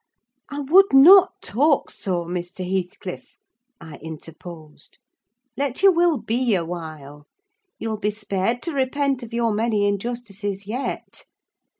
[0.49, 2.67] "I would not talk so, Mr.
[2.67, 3.37] Heathcliff,"
[3.79, 4.97] I interposed.
[5.55, 7.27] "Let your will be a while:
[7.77, 11.25] you'll be spared to repent of your many injustices yet!